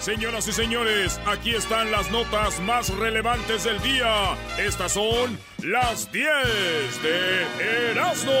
[0.00, 4.34] Señoras y señores, aquí están las notas más relevantes del día.
[4.56, 8.32] Estas son las 10 de Erasmo.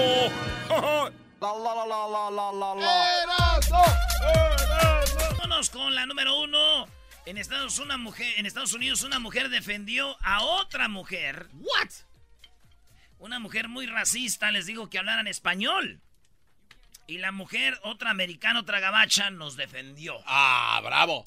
[5.38, 6.88] Vámonos con la número uno.
[7.26, 11.50] En Estados, una mujer, en Estados Unidos una mujer defendió a otra mujer.
[11.52, 11.90] What?
[13.18, 16.00] Una mujer muy racista les digo que hablaran español.
[17.06, 20.16] Y la mujer, otra americana, otra gabacha, nos defendió.
[20.24, 21.22] Ah, bravo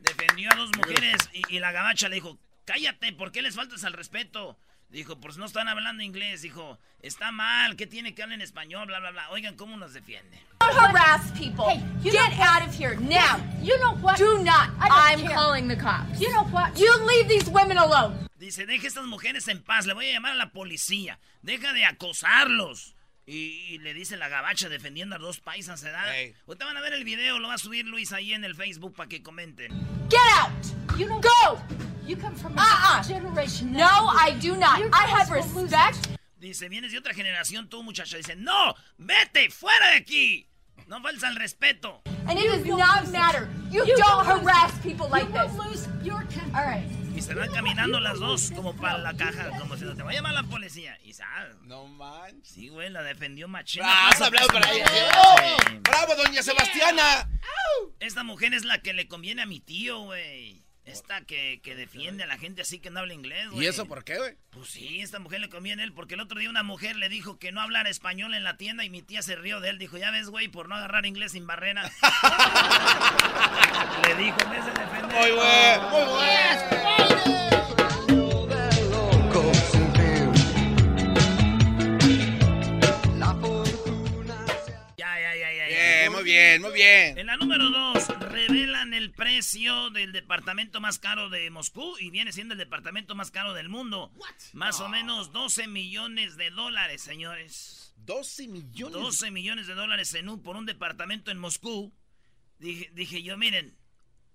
[0.00, 3.92] defendió a dos mujeres y, la gabacha le dijo, cállate, ¿por qué les faltas al
[3.92, 4.58] respeto?
[4.90, 6.42] Dijo, pues no están hablando inglés.
[6.42, 8.86] Dijo, está mal, ¿qué tiene que hablar en español?
[8.86, 9.30] Bla, bla, bla.
[9.30, 10.40] Oigan, ¿cómo nos defiende?
[10.60, 11.64] Don't harass people.
[11.68, 13.40] Hey, Get out of here now.
[13.60, 14.18] You know what?
[14.18, 14.70] Do not.
[14.78, 16.20] I'm calling the cops.
[16.20, 16.78] You know what?
[16.78, 18.28] You leave these women alone.
[18.38, 19.86] Dice, deje a estas mujeres en paz.
[19.86, 21.18] Le voy a llamar a la policía.
[21.42, 22.93] Deja de acosarlos.
[23.26, 26.04] Y, le dice la gabacha defendiendo a dos paisas, ¿verdad?
[26.12, 26.34] Hey.
[26.46, 28.94] Ahorita van a ver el video, lo va a subir Luis ahí en el Facebook
[28.94, 29.72] para que comenten.
[30.10, 30.98] Get out!
[30.98, 31.58] You Go!
[32.06, 33.06] You come from a uh -uh.
[33.06, 34.78] generation No, I do not.
[34.92, 35.96] I have respect.
[36.38, 38.18] Dice, vienes de otra generación tú, muchacha.
[38.18, 40.46] Dice, no, vete, fuera de aquí.
[40.86, 42.02] No falta el respeto.
[42.28, 43.48] And it does not matter.
[43.70, 45.50] You, don't harass people like this.
[46.54, 47.03] All right.
[47.14, 50.10] Y se van caminando las dos como para la caja, como si no te va
[50.10, 50.98] a llamar la policía.
[51.04, 51.56] Y sal.
[51.62, 52.48] No manches.
[52.48, 54.08] Sí, güey, la defendió machina.
[54.08, 54.86] Has hablado para ella.
[55.80, 57.28] ¡Bravo, doña Sebastiana!
[58.00, 60.63] Esta mujer es la que le conviene a mi tío, güey.
[60.84, 63.64] Esta que, que, defiende a la gente así que no habla inglés, güey.
[63.64, 64.36] ¿Y eso por qué, güey?
[64.50, 67.08] Pues sí, esta mujer le conviene a él porque el otro día una mujer le
[67.08, 69.78] dijo que no hablara español en la tienda y mi tía se rió de él.
[69.78, 71.82] Dijo, ya ves, güey, por no agarrar inglés sin barrera.
[74.06, 75.18] le dijo, me se defender.
[75.18, 77.44] Muy bueno, muy bueno.
[86.14, 87.18] muy bien, muy bien.
[87.18, 88.06] En la número dos,
[88.54, 93.32] revelan el precio del departamento más caro de Moscú y viene siendo el departamento más
[93.32, 94.12] caro del mundo.
[94.52, 97.94] Más o menos 12 millones de dólares, señores.
[97.96, 98.92] 12 millones.
[98.92, 101.92] 12 millones de dólares en un, por un departamento en Moscú.
[102.58, 103.76] Dije, dije yo, miren,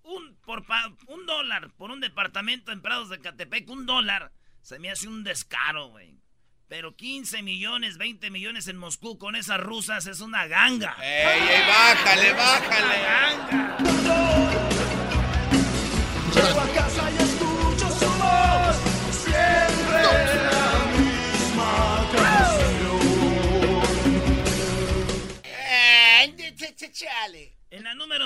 [0.02, 0.66] un, por
[1.06, 5.24] un dólar por un departamento en Prados de Catepec, un dólar, se me hace un
[5.24, 6.20] descaro, güey.
[6.68, 10.96] Pero 15 millones, 20 millones en Moscú con esas rusas es una ganga.
[11.02, 13.29] ¡Ey, ey, bájale, bájale!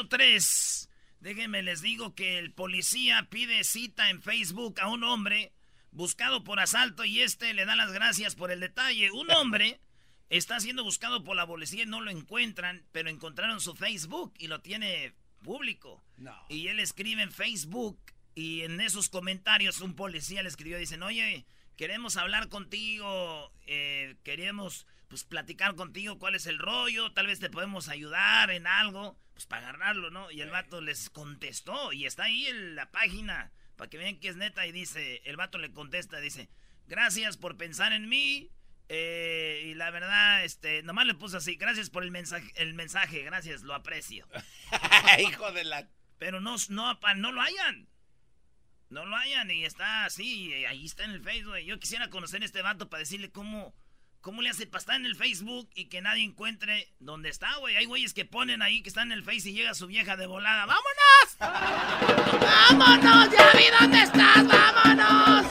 [0.04, 5.52] Número 3, déjenme les digo que el policía pide cita en Facebook a un hombre
[5.92, 9.10] buscado por asalto y este le da las gracias por el detalle.
[9.12, 9.80] Un hombre
[10.28, 14.48] está siendo buscado por la policía y no lo encuentran, pero encontraron su Facebook y
[14.48, 16.02] lo tiene público.
[16.48, 17.98] Y él escribe en Facebook
[18.34, 24.86] y en esos comentarios un policía le escribió, dicen, oye, queremos hablar contigo, eh, queremos
[25.08, 29.46] pues platicar contigo cuál es el rollo, tal vez te podemos ayudar en algo, pues
[29.46, 30.30] para agarrarlo, ¿no?
[30.30, 34.28] Y el vato les contestó y está ahí en la página para que vean que
[34.28, 36.48] es neta y dice, el vato le contesta, dice,
[36.86, 38.50] gracias por pensar en mí.
[38.90, 43.22] Eh, y la verdad, este, nomás le puso así, gracias por el mensaje, el mensaje,
[43.22, 44.28] gracias, lo aprecio.
[45.18, 45.88] Hijo de la...
[46.18, 47.88] Pero no, no, no lo hayan.
[48.90, 51.56] No lo hayan y está así, ahí está en el Facebook.
[51.58, 53.74] Yo quisiera conocer a este vato para decirle cómo,
[54.24, 57.76] cómo le hace para estar en el Facebook y que nadie encuentre dónde está, güey.
[57.76, 60.26] Hay güeyes que ponen ahí que están en el Face y llega su vieja de
[60.26, 60.64] volada.
[60.64, 61.36] ¡Vámonos!
[62.40, 63.30] ¡Vámonos!
[63.30, 64.48] ¡Ya vi dónde estás!
[64.48, 65.46] ¡Vámonos!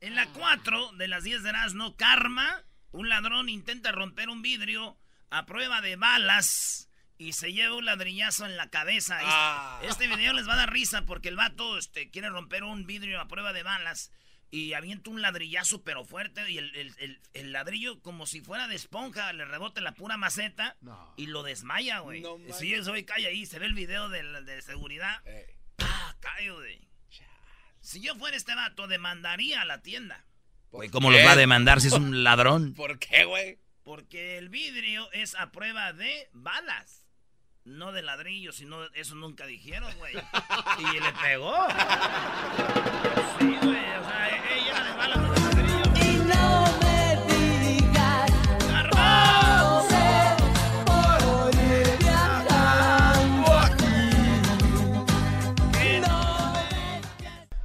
[0.00, 4.98] En la 4 de las 10 de no Karma, un ladrón intenta romper un vidrio
[5.30, 6.87] a prueba de balas
[7.18, 9.16] y se lleva un ladrillazo en la cabeza.
[9.16, 9.80] Este, ah.
[9.82, 13.20] este, video les va a dar risa porque el vato este, quiere romper un vidrio
[13.20, 14.12] a prueba de balas
[14.50, 19.44] y avienta un ladrillazo pero fuerte y el, ladrillo como si fuera de esponja le
[19.44, 20.76] rebota la pura maceta
[21.16, 22.22] y lo desmaya, güey.
[22.22, 25.22] No, sí, eso hoy cae ahí, se ve el video de, de seguridad.
[25.78, 26.88] Ah, cae, güey.
[27.80, 30.24] Si yo fuera este vato, demandaría a la tienda.
[30.70, 32.74] Güey, ¿cómo lo va a demandar si es un ladrón?
[32.74, 33.58] ¿Por qué, güey?
[33.82, 37.07] Porque el vidrio es a prueba de balas.
[37.68, 40.14] No de ladrillo, sino eso nunca dijeron, güey.
[40.78, 41.54] y le pegó.
[43.38, 45.84] Sí, güey, o sea, ella de balas no de ladrillo.
[46.02, 48.32] Y no me digas.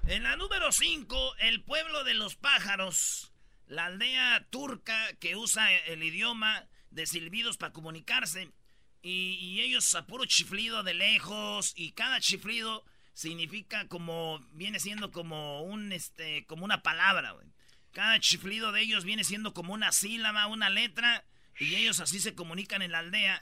[0.08, 3.32] En la número 5, el pueblo de los pájaros
[3.68, 8.52] la aldea turca que usa el idioma de silbidos para comunicarse.
[9.06, 15.62] Y, ellos a puro chiflido de lejos y cada chiflido significa como, viene siendo como
[15.62, 17.48] un, este, como una palabra, güey.
[17.92, 21.26] Cada chiflido de ellos viene siendo como una sílaba, una letra,
[21.60, 23.42] y ellos así se comunican en la aldea,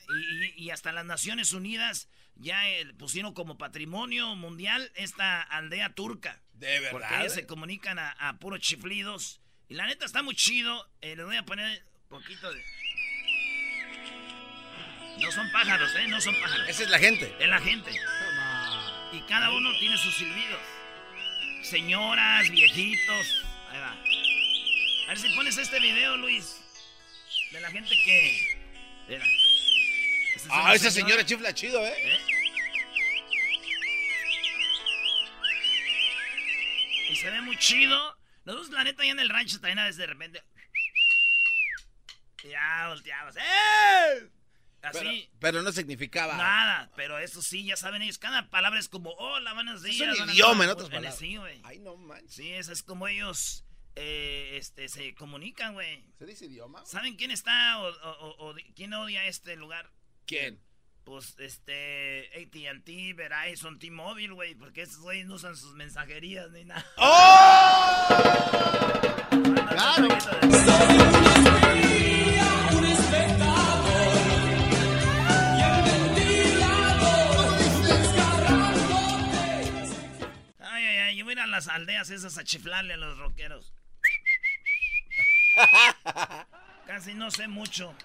[0.57, 6.41] y, hasta las Naciones Unidas ya eh, pusieron como patrimonio mundial esta aldea turca.
[6.53, 6.91] De verdad.
[6.91, 9.41] Porque ellos se comunican a, a puros chiflidos.
[9.69, 10.89] Y la neta está muy chido.
[11.01, 12.61] Eh, les voy a poner un poquito de...
[15.21, 16.07] No son pájaros, ¿eh?
[16.07, 16.67] No son pájaros.
[16.67, 17.35] Esa es la gente.
[17.39, 17.91] Es la gente.
[19.11, 20.61] Y cada uno tiene sus silbidos.
[21.63, 23.45] Señoras, viejitos.
[23.69, 23.91] Ahí va.
[23.91, 26.61] A ver si pones este video, Luis.
[27.51, 28.57] De la gente que.
[29.07, 29.25] Mira.
[30.49, 31.25] ah, esa señora.
[31.25, 31.93] chifla chido, ¿eh?
[31.97, 32.19] ¿eh?
[37.09, 38.17] Y se ve muy chido.
[38.45, 40.43] Nosotros, la neta, ahí en el rancho también a veces de repente.
[42.43, 43.35] Ya volteamos.
[43.35, 44.40] ¡Eh!
[44.81, 45.29] Así.
[45.39, 46.35] Pero, no significaba.
[46.37, 48.17] Nada, pero eso sí, ya saben ellos.
[48.17, 50.15] Cada palabra es como, hola, buenos días.
[50.15, 51.17] Es un idioma, en otras palabras.
[51.17, 51.61] Sí, güey.
[51.63, 52.33] Ay, no manches.
[52.33, 53.63] Sí, eso es como ellos
[53.95, 56.03] eh, este, se comunican, güey.
[56.17, 56.85] ¿Se dice idioma?
[56.85, 59.91] ¿Saben quién está o, o, quién odia este lugar?
[60.25, 60.59] ¿Quién?
[61.03, 66.85] Pues, este, AT&T, Verizon, T-Mobile, güey, porque esos güeyes no usan sus mensajerías ni nada.
[66.97, 68.07] ¡Oh!
[69.69, 71.30] ¡Claro!
[81.61, 83.71] Las aldeas esas a chiflarle a los rockeros.
[86.87, 87.95] Casi no sé mucho.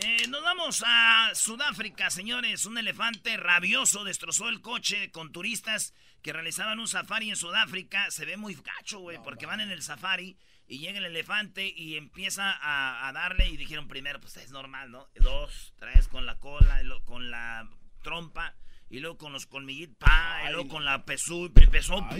[0.00, 2.66] Eh, nos vamos a Sudáfrica, señores.
[2.66, 8.10] Un elefante rabioso destrozó el coche con turistas que realizaban un safari en Sudáfrica.
[8.10, 10.36] Se ve muy gacho, güey, porque van en el safari
[10.66, 13.48] y llega el elefante y empieza a, darle.
[13.48, 15.08] Y dijeron primero, pues es normal, ¿no?
[15.14, 17.66] Dos, tres con la cola, con la
[18.02, 18.54] trompa
[18.90, 22.06] y luego con los colmillitos, pa, y luego con la pesú, empezó.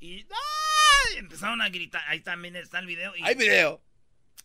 [0.00, 0.26] y
[1.16, 2.02] empezaron a gritar.
[2.08, 3.12] Ahí también está el video.
[3.22, 3.82] Hay video.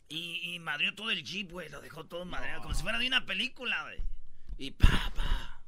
[0.08, 1.70] Y, y madrió todo el jeep, güey.
[1.70, 4.00] Lo dejó todo madreado, como si fuera de una película, güey.
[4.58, 5.64] Y pa, pa.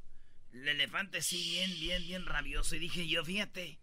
[0.52, 2.76] El elefante sí, bien, bien, bien rabioso.
[2.76, 3.78] Y dije yo, fíjate.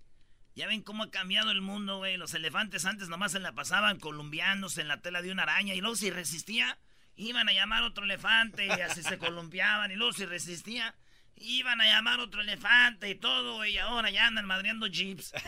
[0.56, 2.16] Ya ven cómo ha cambiado el mundo, güey.
[2.16, 5.74] Los elefantes antes nomás se la pasaban columbiándose en la tela de una araña.
[5.74, 6.80] Y luego si resistía,
[7.18, 10.96] iban a llamar otro elefante y así se columpiaban y luego si resistía,
[11.38, 15.34] iban a llamar otro elefante y todo, y ahora ya andan madreando jeeps.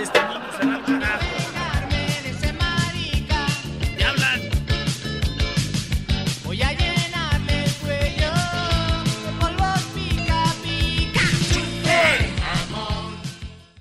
[0.00, 1.26] este mundo se va al carajo.
[3.98, 4.40] ¿Ya hablan?
[6.44, 8.32] Voy a llenarme el cuello
[9.24, 11.20] de polvos pica pica.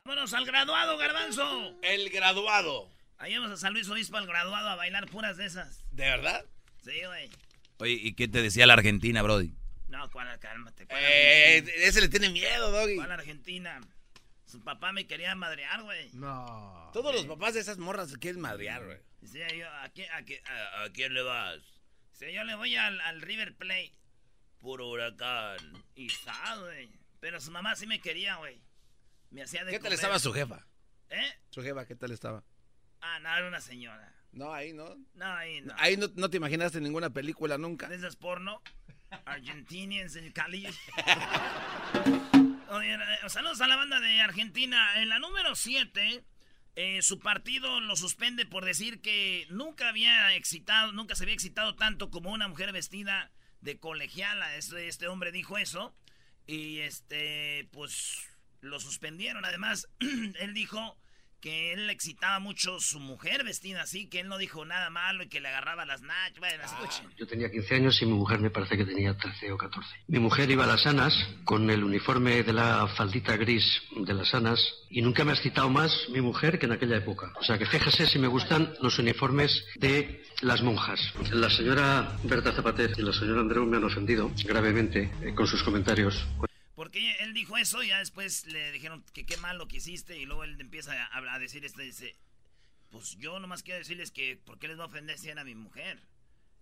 [0.03, 1.75] Vámonos al graduado, garbanzo.
[1.81, 2.94] El graduado.
[3.25, 5.83] Ahí vamos a San Luis Obispo al graduado a bailar puras de esas.
[5.89, 6.45] ¿De verdad?
[6.83, 7.31] Sí, güey.
[7.79, 9.51] Oye, ¿y qué te decía la Argentina, Brody?
[9.87, 10.37] No, ¿cuál?
[10.37, 10.85] Cálmate.
[10.91, 12.97] eh, ese le tiene miedo, Doggy.
[12.97, 13.81] ¿Cuál Argentina?
[14.45, 16.11] Su papá me quería madrear, güey.
[16.13, 16.91] No.
[16.93, 18.99] Todos los papás de esas morras se quieren madrear, güey.
[19.23, 21.63] Sí, yo, ¿a quién, a, quién, le vas?
[22.11, 23.93] Sí, yo le voy al, al River Plate.
[24.59, 25.57] Puro huracán.
[25.95, 26.91] Y sal, güey.
[27.21, 28.61] Pero su mamá sí me quería, güey.
[29.31, 30.67] Me hacía de ¿Qué tal estaba su jefa?
[31.09, 31.33] ¿Eh?
[31.49, 32.43] Su jefa, ¿qué tal estaba?
[33.07, 34.11] Ah, no, era una señora.
[34.31, 34.95] No, ahí no.
[35.13, 35.73] No, ahí no.
[35.77, 37.87] Ahí no, te imaginaste ninguna película nunca.
[37.87, 38.63] ¿De esas porno?
[39.25, 40.67] Argentinians en Cali.
[42.83, 42.97] Eh,
[43.29, 45.01] saludos a la banda de Argentina.
[45.01, 46.25] En la número 7,
[46.75, 51.75] eh, su partido lo suspende por decir que nunca había excitado, nunca se había excitado
[51.75, 53.31] tanto como una mujer vestida
[53.61, 54.57] de colegiala.
[54.57, 55.95] Este, este hombre dijo eso.
[56.47, 58.27] Y este, pues
[58.61, 59.45] lo suspendieron.
[59.45, 60.97] Además, él dijo
[61.45, 65.21] que él le excitaba mucho su mujer vestida así, que él no dijo nada malo
[65.21, 66.39] y que le agarraba las nachas.
[66.39, 67.05] Bueno, escuchen.
[67.19, 69.87] Yo tenía 15 años y mi mujer me parece que tenía 13 o 14.
[70.07, 73.63] Mi mujer iba a las sanas con el uniforme de la faldita gris
[73.95, 74.59] de las sanas
[74.89, 77.31] y nunca me ha excitado más mi mujer que en aquella época.
[77.39, 81.13] O sea que fíjese si me gustan los uniformes de las monjas.
[81.31, 85.61] La señora Berta Zapater y la señora Andreu me han ofendido gravemente eh, con sus
[85.61, 86.25] comentarios.
[86.95, 90.17] Porque él dijo eso y ya después le dijeron que qué mal lo que hiciste
[90.17, 92.15] y luego él empieza a, decir esto dice,
[92.89, 95.55] pues yo nomás quiero decirles que ¿por qué les va a ofender si era mi
[95.55, 95.99] mujer?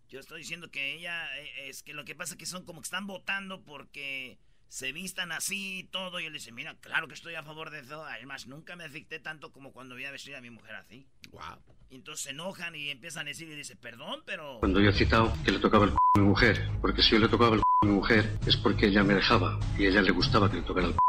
[0.09, 2.81] Yo estoy diciendo que ella eh, es que lo que pasa es que son como
[2.81, 6.19] que están votando porque se vistan así y todo.
[6.19, 8.03] Y él dice, mira, claro que estoy a favor de eso.
[8.03, 11.05] Además, nunca me afecté tanto como cuando voy a vestir a mi mujer así.
[11.29, 11.61] Wow.
[11.91, 14.57] Y entonces se enojan y empiezan a decir y dice, perdón, pero...
[14.61, 17.19] Cuando yo he citado que le tocaba el c a mi mujer, porque si yo
[17.19, 20.01] le tocaba el c a mi mujer es porque ella me dejaba y a ella
[20.03, 20.99] le gustaba que le tocara el c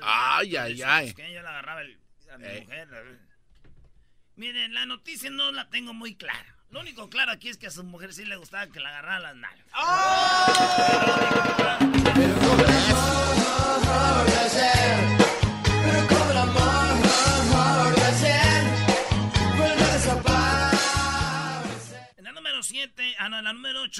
[0.00, 1.08] Ay, ay, ay.
[1.08, 1.98] Es que yo la agarraba el-
[2.32, 2.60] a mi Ey.
[2.62, 2.88] mujer.
[4.36, 6.54] Miren, la noticia no la tengo muy clara.
[6.70, 9.18] Lo único claro aquí es que a su mujer sí le gustaba que la agarrara
[9.20, 9.66] las nalgas.
[11.28, 11.31] En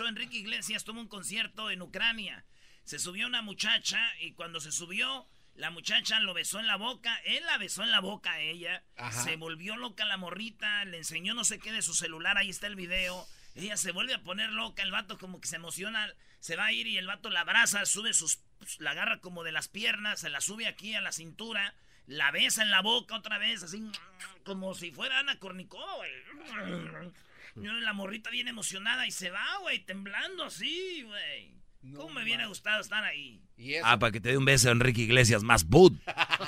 [0.01, 2.45] Enrique Iglesias tomó un concierto en Ucrania.
[2.85, 7.17] Se subió una muchacha y cuando se subió, la muchacha lo besó en la boca,
[7.25, 8.83] él la besó en la boca a ella.
[9.11, 12.67] Se volvió loca la morrita, le enseñó no sé qué de su celular, ahí está
[12.67, 13.27] el video.
[13.55, 16.09] Ella se vuelve a poner loca, el vato como que se emociona,
[16.41, 19.45] se va a ir y el vato la abraza, sube sus, pues, la agarra como
[19.45, 21.75] de las piernas, se la sube aquí a la cintura,
[22.07, 23.93] la besa en la boca otra vez, así
[24.45, 25.85] como si fuera Ana Cornicó.
[27.55, 31.53] La morrita bien emocionada y se va, güey, temblando así, güey.
[31.95, 33.43] ¿Cómo me hubiera gustado estar ahí?
[33.57, 33.87] Y eso.
[33.87, 35.95] Ah, para que te dé un beso Enrique Iglesias más boot.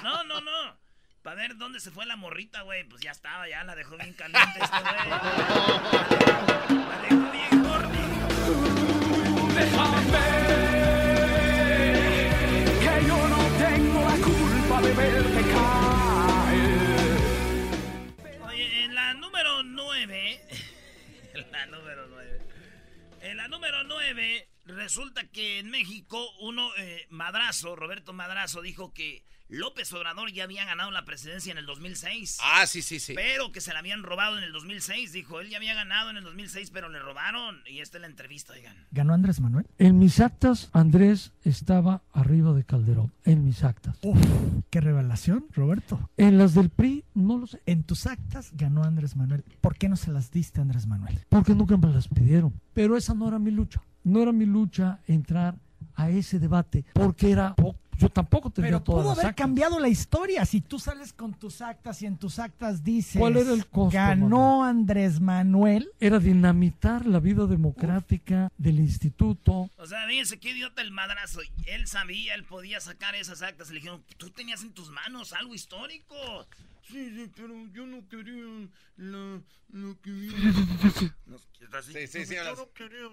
[0.02, 0.78] No, no, no.
[1.22, 2.84] Para ver dónde se fue la morrita, güey.
[2.84, 4.94] Pues ya estaba, ya la dejó bien caliente este güey.
[6.84, 7.98] La dejó bien horny.
[12.80, 15.33] que yo no tengo la culpa de verte
[21.74, 22.38] número 9.
[23.20, 29.24] En la número 9, resulta que en México, uno, eh, Madrazo, Roberto Madrazo, dijo que
[29.48, 32.38] López Obrador ya había ganado la presidencia en el 2006.
[32.42, 33.12] Ah, sí, sí, sí.
[33.14, 35.38] Pero que se la habían robado en el 2006, dijo.
[35.40, 37.58] Él ya había ganado en el 2006, pero le robaron.
[37.66, 38.74] Y esta es la entrevista, oigan.
[38.90, 39.66] ¿Ganó Andrés Manuel?
[39.78, 43.12] En mis actas, Andrés estaba arriba de Calderón.
[43.24, 43.98] En mis actas.
[44.02, 44.18] Uf,
[44.70, 46.10] qué revelación, Roberto.
[46.16, 47.60] En las del PRI, no lo sé.
[47.66, 49.44] En tus actas ganó Andrés Manuel.
[49.60, 51.20] ¿Por qué no se las diste a Andrés Manuel?
[51.28, 52.58] Porque nunca me las pidieron.
[52.72, 53.82] Pero esa no era mi lucha.
[54.04, 55.56] No era mi lucha entrar
[55.96, 56.84] a ese debate.
[56.94, 57.54] Porque era.
[57.54, 59.44] po- Yo tampoco tenía Pero todas pudo las haber actas.
[59.44, 60.44] cambiado la historia.
[60.44, 63.18] Si tú sales con tus actas y en tus actas dices...
[63.20, 65.90] ¿Cuál era el costo, Ganó Andrés Manuel.
[66.00, 69.70] Era dinamitar la vida democrática del instituto.
[69.76, 71.40] O sea, fíjense qué idiota el madrazo.
[71.66, 73.68] Él sabía, él podía sacar esas actas.
[73.70, 76.14] Le dijeron, tú tenías en tus manos algo histórico.
[76.86, 80.10] Sí, sí, pero yo no quería lo, lo que...
[81.26, 81.38] No.
[81.82, 82.34] Sí, sí, sí.
[82.34, 83.08] Yo no quería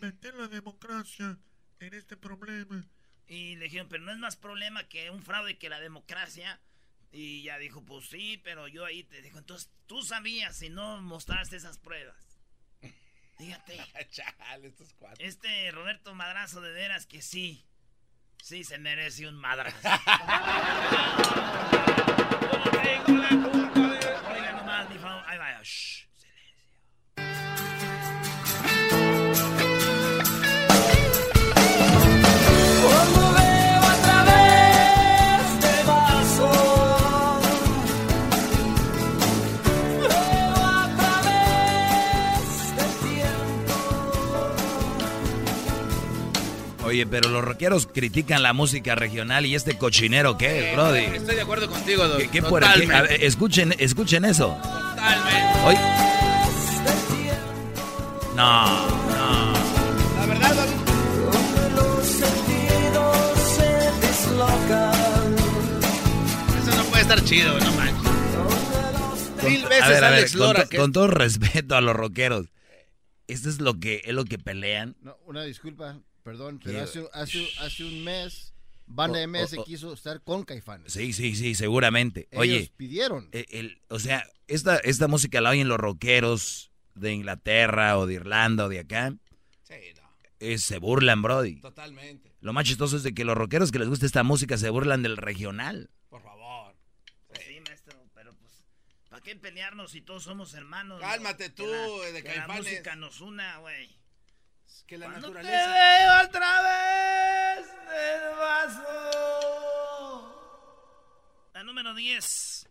[0.00, 1.38] meter la democracia
[1.78, 2.84] en este problema.
[3.30, 6.60] Y le dijeron, pero no es más problema que un fraude que la democracia.
[7.12, 11.00] Y ya dijo, pues sí, pero yo ahí te dijo, entonces tú sabías y no
[11.00, 12.40] mostraste esas pruebas.
[13.38, 13.78] Fíjate,
[14.10, 15.24] Chale, estos cuatro.
[15.24, 17.64] este Roberto Madrazo de veras que sí,
[18.42, 19.78] sí se merece un madrazo.
[47.60, 51.00] rockeros critican la música regional y este cochinero, ¿qué, Brody?
[51.16, 52.16] Estoy de acuerdo contigo, Doc.
[52.18, 52.80] ¿Qué, qué por aquí?
[52.86, 52.94] Totalmente.
[52.96, 54.56] A ver, escuchen, escuchen eso.
[54.62, 55.60] Totalmente.
[55.66, 55.74] Hoy.
[58.34, 59.52] No, no.
[60.16, 60.68] La verdad, Doc.
[61.34, 65.36] Donde los sentidos se deslocan.
[66.62, 69.44] Eso no puede estar chido, no manches.
[69.44, 70.62] Mil a veces ver, a ver, Alex con, Lora.
[70.62, 72.46] to- que- con todo respeto a los rockeros.
[73.26, 74.96] Esto es lo que es lo que pelean.
[75.02, 75.98] No, una disculpa,
[76.30, 78.54] perdón, pero hace, hace, hace un mes,
[78.86, 79.64] Banda Oh, MS oh, oh.
[79.64, 80.92] quiso estar con Caifanes.
[80.92, 82.28] Sí, sí, sí, seguramente.
[82.30, 83.28] Ellos Oye, pidieron.
[83.32, 88.14] eh, el- o sea, esta, esta música la oyen los rockeros de Inglaterra o de
[88.14, 89.14] Irlanda o de acá.
[89.62, 90.08] Sí, no.
[90.40, 91.60] eh, se burlan, Brody.
[91.60, 92.32] Totalmente.
[92.40, 95.02] Lo más chistoso es de que los rockeros que les gusta esta música se burlan
[95.02, 95.90] del regional.
[96.08, 96.74] Por favor.
[97.28, 98.52] Pues sí, maestro, pero pues,
[99.08, 101.00] ¿para qué pelearnos si todos somos hermanos?
[101.00, 101.06] no?
[101.06, 103.88] Cálmate Que tú, la- eh, de que la música nos una, güey.
[104.90, 105.72] Que la Cuando te naturaleza.
[105.72, 108.82] veo otra vez del vaso.
[111.54, 112.68] La número 10.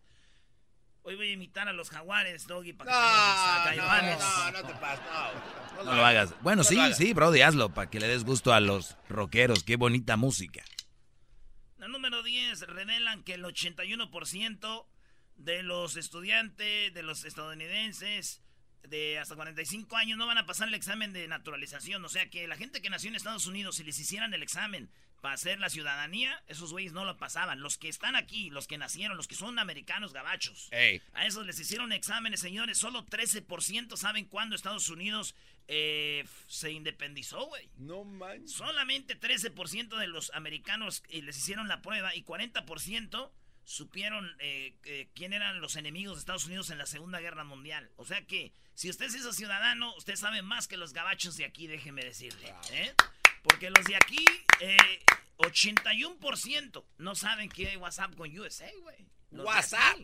[1.02, 2.90] Hoy voy a imitar a los jaguares, Doggy, para
[3.70, 5.00] que No, no, no, no te pases,
[5.76, 5.84] no.
[5.84, 6.34] No lo hagas.
[6.42, 9.64] Bueno, No sí, sí, Brody, hazlo para que le des gusto a los rockeros.
[9.64, 10.62] Qué bonita música.
[11.78, 14.84] La número 10 revelan que el 81%
[15.36, 18.42] de los estudiantes, de los estadounidenses
[18.88, 22.04] de hasta 45 años no van a pasar el examen de naturalización.
[22.04, 24.90] O sea que la gente que nació en Estados Unidos, si les hicieran el examen
[25.20, 27.60] para hacer la ciudadanía, esos güeyes no lo pasaban.
[27.60, 31.02] Los que están aquí, los que nacieron, los que son americanos gabachos, Ey.
[31.12, 32.78] a esos les hicieron exámenes, señores.
[32.78, 35.34] Solo 13% saben cuándo Estados Unidos
[35.68, 37.68] eh, se independizó, güey.
[37.76, 38.52] No manches.
[38.52, 43.30] Solamente 13% de los americanos eh, les hicieron la prueba y 40%
[43.70, 47.88] supieron eh, eh, quién eran los enemigos de Estados Unidos en la Segunda Guerra Mundial.
[47.96, 51.44] O sea que si usted se hizo ciudadano, usted sabe más que los gabachos de
[51.44, 52.52] aquí, déjeme decirle.
[52.72, 52.92] ¿eh?
[53.44, 54.24] Porque los de aquí,
[54.58, 54.76] eh,
[55.38, 59.06] 81% no saben que hay WhatsApp con USA, güey.
[59.30, 60.00] WhatsApp.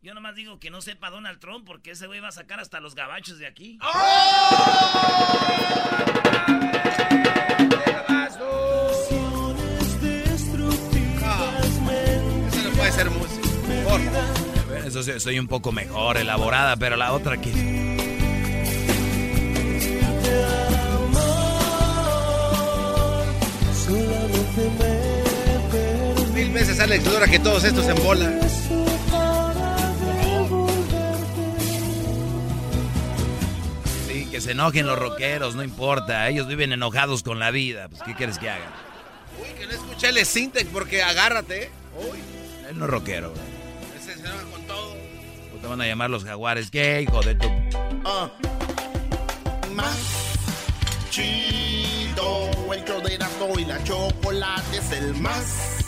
[0.00, 2.80] Yo nomás digo que no sepa Donald Trump porque ese güey va a sacar hasta
[2.80, 3.78] los gabachos de aquí.
[6.96, 7.11] Eso
[14.92, 17.50] Eso sí, soy un poco mejor elaborada, pero la otra que...
[26.34, 28.38] Mil veces Alex Lora que todos estos en bola.
[34.08, 36.28] Sí, que se enojen los rockeros, no importa.
[36.28, 37.88] Ellos viven enojados con la vida.
[37.88, 38.70] Pues, ¿qué quieres que hagan?
[39.40, 41.62] Uy, que no escuché el Sintec porque agárrate.
[41.62, 41.70] ¿eh?
[41.96, 42.18] Uy,
[42.68, 43.51] Él no es rockero, güey.
[45.62, 46.70] Te van a llamar los jaguares.
[46.70, 47.48] ¿Qué, hijo de tu...?
[48.04, 48.28] Ah.
[49.72, 49.96] Más
[51.10, 55.78] chido, el show de Erasmo y la chocolate es el más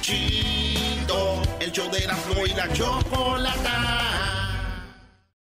[0.00, 4.37] chido, el show de Erasmo y la chocolate.